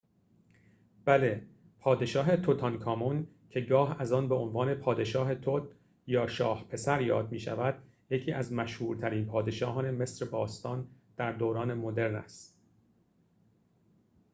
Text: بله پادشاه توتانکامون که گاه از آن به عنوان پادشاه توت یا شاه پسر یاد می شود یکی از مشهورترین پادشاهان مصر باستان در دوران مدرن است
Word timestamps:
بله 1.05 1.47
پادشاه 1.79 2.37
توتانکامون 2.37 3.27
که 3.49 3.61
گاه 3.61 4.01
از 4.01 4.11
آن 4.13 4.27
به 4.29 4.35
عنوان 4.35 4.75
پادشاه 4.75 5.35
توت 5.35 5.63
یا 6.07 6.27
شاه 6.27 6.63
پسر 6.65 7.01
یاد 7.01 7.31
می 7.31 7.39
شود 7.39 7.81
یکی 8.09 8.31
از 8.31 8.53
مشهورترین 8.53 9.25
پادشاهان 9.25 9.91
مصر 9.91 10.25
باستان 10.25 10.87
در 11.17 11.31
دوران 11.31 11.73
مدرن 11.73 12.15
است 12.15 12.59